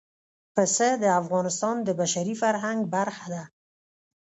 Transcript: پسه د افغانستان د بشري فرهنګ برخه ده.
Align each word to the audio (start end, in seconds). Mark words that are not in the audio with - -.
پسه 0.53 0.89
د 1.03 1.05
افغانستان 1.21 1.75
د 1.83 1.89
بشري 2.01 2.35
فرهنګ 2.41 2.79
برخه 2.95 3.25
ده. 3.33 3.43